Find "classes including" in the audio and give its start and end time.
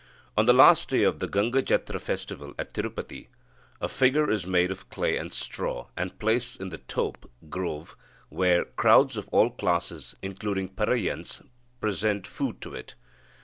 9.51-10.69